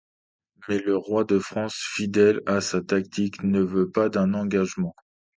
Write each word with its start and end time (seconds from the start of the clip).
Mais 0.67 0.79
le 0.79 0.97
roi 0.97 1.25
de 1.25 1.37
France 1.37 1.75
fidèle 1.75 2.41
à 2.47 2.59
sa 2.59 2.81
tactique 2.81 3.43
ne 3.43 3.59
veut 3.61 3.91
pas 3.91 4.09
d'un 4.09 4.33
engagement. 4.33 4.95